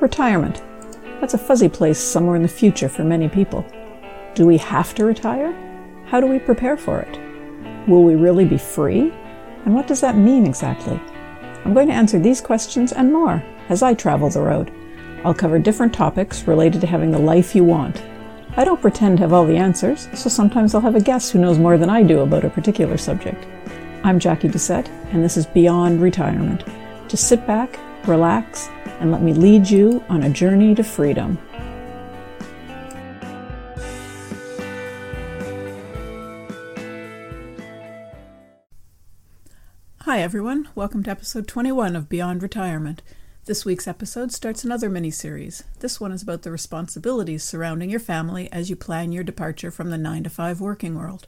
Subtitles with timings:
[0.00, 0.60] Retirement.
[1.20, 3.64] That's a fuzzy place somewhere in the future for many people.
[4.34, 5.54] Do we have to retire?
[6.06, 7.18] How do we prepare for it?
[7.88, 9.12] Will we really be free?
[9.64, 11.00] And what does that mean exactly?
[11.64, 14.72] I'm going to answer these questions and more as I travel the road.
[15.24, 18.02] I'll cover different topics related to having the life you want.
[18.56, 21.38] I don't pretend to have all the answers, so sometimes I'll have a guest who
[21.38, 23.46] knows more than I do about a particular subject.
[24.02, 26.64] I'm Jackie Doucette, and this is Beyond Retirement.
[27.08, 28.68] Just sit back, relax,
[29.00, 31.38] and let me lead you on a journey to freedom.
[40.02, 40.68] Hi, everyone.
[40.74, 43.02] Welcome to episode 21 of Beyond Retirement.
[43.46, 45.64] This week's episode starts another mini series.
[45.80, 49.90] This one is about the responsibilities surrounding your family as you plan your departure from
[49.90, 51.26] the 9 to 5 working world.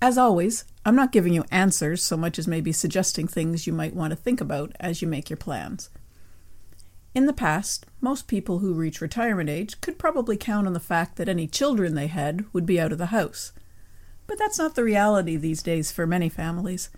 [0.00, 3.94] As always, I'm not giving you answers so much as maybe suggesting things you might
[3.94, 5.90] want to think about as you make your plans.
[7.14, 11.14] In the past, most people who reach retirement age could probably count on the fact
[11.16, 13.52] that any children they had would be out of the house.
[14.26, 16.90] But that's not the reality these days for many families.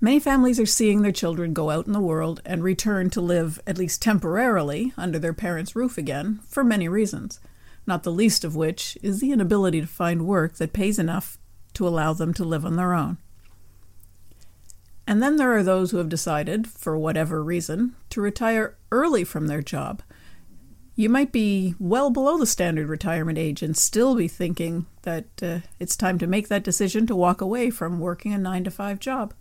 [0.00, 3.60] Many families are seeing their children go out in the world and return to live,
[3.66, 7.38] at least temporarily, under their parents' roof again, for many reasons,
[7.86, 11.38] not the least of which is the inability to find work that pays enough
[11.74, 13.18] to allow them to live on their own.
[15.06, 19.46] And then there are those who have decided, for whatever reason, to retire early from
[19.46, 20.02] their job.
[20.96, 25.58] You might be well below the standard retirement age and still be thinking that uh,
[25.78, 28.98] it's time to make that decision to walk away from working a 9 to 5
[28.98, 29.34] job.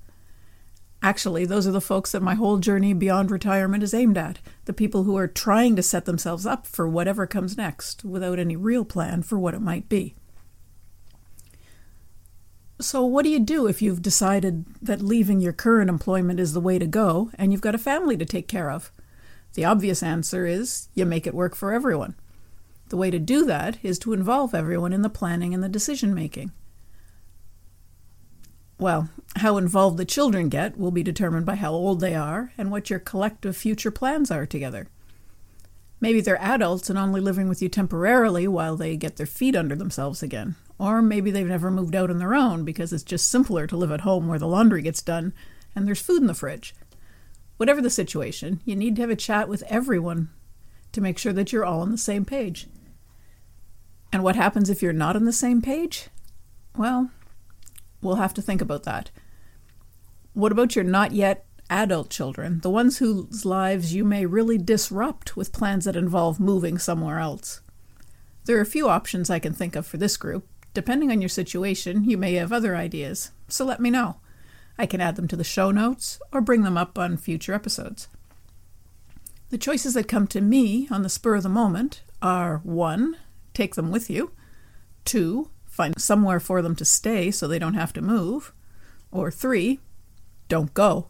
[1.02, 4.74] Actually, those are the folks that my whole journey beyond retirement is aimed at the
[4.74, 8.84] people who are trying to set themselves up for whatever comes next without any real
[8.84, 10.16] plan for what it might be.
[12.80, 16.60] So, what do you do if you've decided that leaving your current employment is the
[16.60, 18.92] way to go and you've got a family to take care of?
[19.54, 22.16] The obvious answer is you make it work for everyone.
[22.90, 26.14] The way to do that is to involve everyone in the planning and the decision
[26.14, 26.52] making.
[28.78, 32.70] Well, how involved the children get will be determined by how old they are and
[32.70, 34.88] what your collective future plans are together.
[36.02, 39.76] Maybe they're adults and only living with you temporarily while they get their feet under
[39.76, 40.56] themselves again.
[40.78, 43.92] Or maybe they've never moved out on their own because it's just simpler to live
[43.92, 45.34] at home where the laundry gets done
[45.76, 46.76] and there's food in the fridge.
[47.58, 50.30] Whatever the situation, you need to have a chat with everyone
[50.92, 52.68] to make sure that you're all on the same page.
[54.12, 56.10] And what happens if you're not on the same page?
[56.78, 57.10] Well,
[58.06, 59.10] We'll have to think about that.
[60.34, 65.36] What about your not yet adult children, the ones whose lives you may really disrupt
[65.36, 67.62] with plans that involve moving somewhere else?
[68.46, 70.48] There are a few options I can think of for this group.
[70.76, 74.18] Depending on your situation, you may have other ideas, so let me know.
[74.78, 78.08] I can add them to the show notes or bring them up on future episodes.
[79.50, 83.18] The choices that come to me on the spur of the moment are 1.
[83.56, 84.32] Take them with you,
[85.06, 88.54] 2 find somewhere for them to stay so they don't have to move.
[89.12, 89.82] Or three,
[90.48, 91.08] don't go.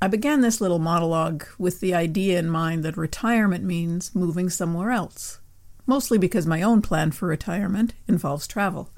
[0.00, 4.92] I began this little monologue with the idea in mind that retirement means moving somewhere
[4.92, 5.40] else,
[5.86, 8.90] mostly because my own plan for retirement involves travel.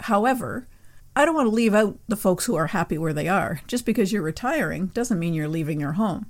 [0.00, 0.68] However,
[1.14, 3.60] I don't want to leave out the folks who are happy where they are.
[3.66, 6.26] Just because you're retiring doesn't mean you're leaving your home.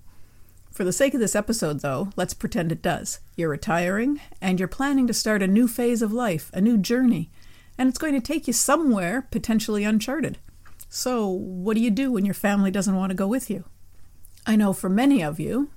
[0.71, 3.21] For the sake of this episode, though, let's pretend it does.
[3.35, 7.31] You're retiring, and you're planning to start a new phase of life, a new journey,
[7.79, 10.39] and it's going to take you somewhere potentially uncharted.
[10.89, 13.65] So, what do you do when your family doesn't want to go with you?
[14.47, 15.71] I know for many of you,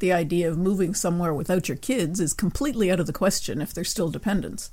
[0.00, 3.72] the idea of moving somewhere without your kids is completely out of the question if
[3.72, 4.70] they're still dependents.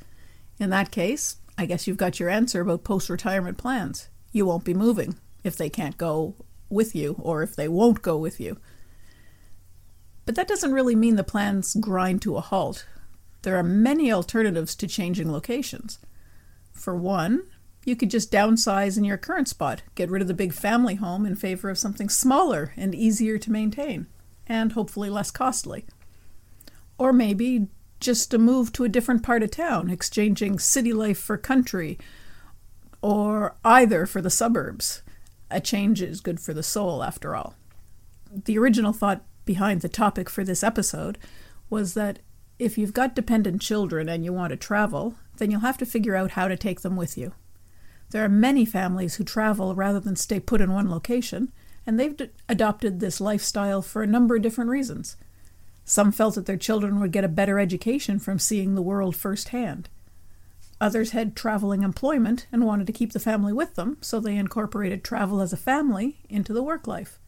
[0.60, 4.10] In that case, I guess you've got your answer about post retirement plans.
[4.32, 6.36] You won't be moving if they can't go
[6.70, 8.58] with you or if they won't go with you.
[10.26, 12.86] But that doesn't really mean the plans grind to a halt.
[13.44, 16.00] There are many alternatives to changing locations.
[16.74, 17.44] For one,
[17.86, 21.26] you could just downsize in your current spot, get rid of the big family home
[21.26, 24.08] in favor of something smaller and easier to maintain,
[24.48, 25.86] and hopefully less costly.
[26.98, 27.68] Or maybe
[28.00, 31.98] just a move to a different part of town, exchanging city life for country,
[33.02, 35.02] or either for the suburbs.
[35.50, 37.56] A change is good for the soul, after all.
[38.32, 41.18] The original thought behind the topic for this episode
[41.70, 42.20] was that
[42.60, 46.16] if you've got dependent children and you want to travel, then you'll have to figure
[46.16, 47.34] out how to take them with you.
[48.10, 51.52] There are many families who travel rather than stay put in one location,
[51.88, 55.16] and they've d- adopted this lifestyle for a number of different reasons.
[55.86, 59.88] Some felt that their children would get a better education from seeing the world firsthand.
[60.82, 65.04] Others had traveling employment and wanted to keep the family with them, so they incorporated
[65.04, 67.20] travel as a family into the work life.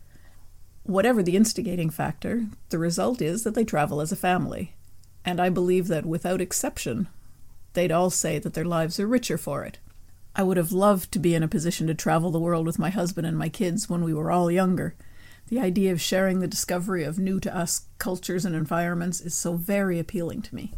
[0.83, 4.75] Whatever the instigating factor, the result is that they travel as a family.
[5.23, 7.07] And I believe that without exception,
[7.73, 9.79] they'd all say that their lives are richer for it.
[10.39, 12.91] I would have loved to be in a position to travel the world with my
[12.91, 14.95] husband and my kids when we were all younger.
[15.49, 19.55] The idea of sharing the discovery of new to us cultures and environments is so
[19.55, 20.71] very appealing to me.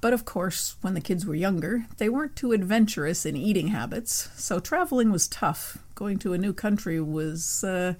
[0.00, 4.30] But of course, when the kids were younger, they weren't too adventurous in eating habits,
[4.36, 5.76] so traveling was tough.
[5.94, 7.92] Going to a new country was uh,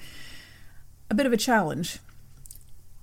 [1.11, 1.99] a bit of a challenge.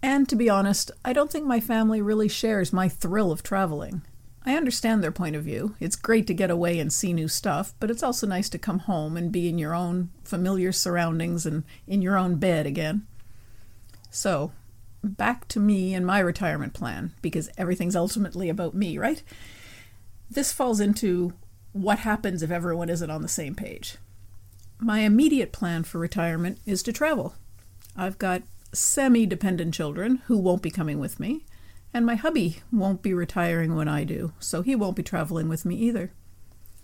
[0.02, 4.02] And to be honest, I don't think my family really shares my thrill of traveling.
[4.48, 5.76] I understand their point of view.
[5.82, 8.80] It's great to get away and see new stuff, but it's also nice to come
[8.80, 13.06] home and be in your own familiar surroundings and in your own bed again.
[14.10, 14.54] So,
[15.04, 19.22] back to me and my retirement plan, because everything's ultimately about me, right?
[20.32, 21.34] This falls into
[21.74, 23.98] what happens if everyone isn't on the same page.
[24.80, 27.36] My immediate plan for retirement is to travel.
[27.98, 31.44] I've got semi dependent children who won't be coming with me,
[31.98, 35.66] and my hubby won't be retiring when I do, so he won't be traveling with
[35.66, 36.12] me either.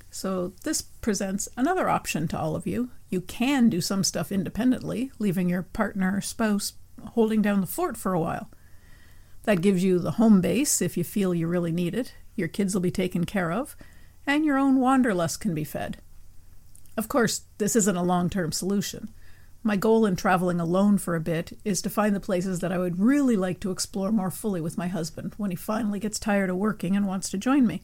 [0.09, 2.89] So, this presents another option to all of you.
[3.09, 6.73] You can do some stuff independently, leaving your partner or spouse
[7.11, 8.49] holding down the fort for a while.
[9.43, 12.73] That gives you the home base if you feel you really need it, your kids
[12.73, 13.75] will be taken care of,
[14.25, 15.97] and your own wanderlust can be fed.
[16.97, 19.09] Of course, this isn't a long term solution.
[19.65, 22.77] My goal in traveling alone for a bit is to find the places that I
[22.77, 26.49] would really like to explore more fully with my husband when he finally gets tired
[26.49, 27.81] of working and wants to join me.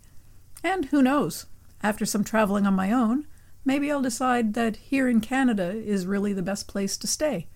[0.61, 1.45] And who knows,
[1.81, 3.27] after some traveling on my own,
[3.63, 7.47] maybe I'll decide that here in Canada is really the best place to stay.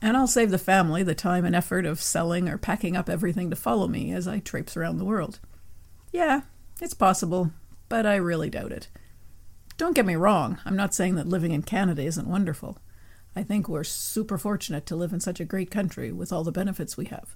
[0.00, 3.50] And I'll save the family the time and effort of selling or packing up everything
[3.50, 5.38] to follow me as I traipse around the world.
[6.12, 6.42] Yeah,
[6.80, 7.50] it's possible,
[7.90, 8.88] but I really doubt it.
[9.76, 12.78] Don't get me wrong, I'm not saying that living in Canada isn't wonderful.
[13.36, 16.52] I think we're super fortunate to live in such a great country with all the
[16.52, 17.34] benefits we have.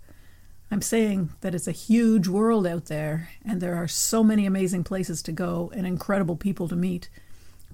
[0.70, 4.84] I'm saying that it's a huge world out there, and there are so many amazing
[4.84, 7.08] places to go and incredible people to meet.